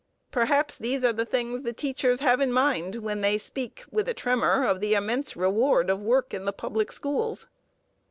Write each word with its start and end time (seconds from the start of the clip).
Perhaps 0.31 0.79
these 0.79 1.03
are 1.03 1.13
the 1.13 1.27
things 1.27 1.61
the 1.61 1.73
teachers 1.73 2.21
have 2.21 2.41
in 2.41 2.51
mind 2.51 2.95
when 2.95 3.21
they 3.21 3.37
speak 3.37 3.83
with 3.91 4.09
a 4.09 4.15
tremor 4.15 4.65
of 4.65 4.79
the 4.79 4.95
immense 4.95 5.35
reward 5.35 5.91
of 5.91 6.01
work 6.01 6.33
in 6.33 6.43
the 6.45 6.51
public 6.51 6.91
schools. 6.91 7.45